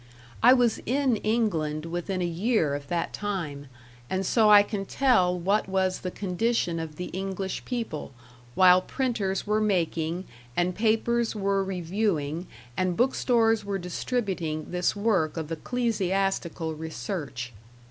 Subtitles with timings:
[0.41, 3.67] I was in England within a year of that time,
[4.09, 8.11] and so I can tell what was the condition of the English people
[8.55, 10.25] while printers were making
[10.57, 17.53] and papers were reviewing and book stores were distributing this work of ecclesiastical research.